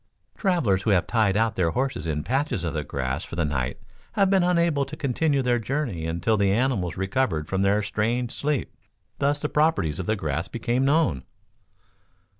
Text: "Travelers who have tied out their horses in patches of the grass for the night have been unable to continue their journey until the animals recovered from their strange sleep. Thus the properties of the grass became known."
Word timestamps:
"Travelers 0.35 0.81
who 0.81 0.89
have 0.89 1.05
tied 1.05 1.37
out 1.37 1.55
their 1.55 1.69
horses 1.69 2.07
in 2.07 2.23
patches 2.23 2.63
of 2.63 2.73
the 2.73 2.83
grass 2.83 3.23
for 3.23 3.35
the 3.35 3.45
night 3.45 3.79
have 4.13 4.31
been 4.31 4.41
unable 4.41 4.83
to 4.83 4.97
continue 4.97 5.43
their 5.43 5.59
journey 5.59 6.07
until 6.07 6.37
the 6.37 6.51
animals 6.51 6.97
recovered 6.97 7.47
from 7.47 7.61
their 7.61 7.83
strange 7.83 8.31
sleep. 8.31 8.73
Thus 9.19 9.39
the 9.39 9.47
properties 9.47 9.99
of 9.99 10.07
the 10.07 10.15
grass 10.15 10.47
became 10.47 10.85
known." 10.85 11.21